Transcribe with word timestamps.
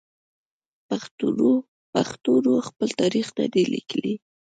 پښتنو 2.17 2.53
خپل 2.67 2.89
تاریخ 3.01 3.27
نه 3.39 3.45
دی 3.53 3.63
لیکلی. 3.73 4.13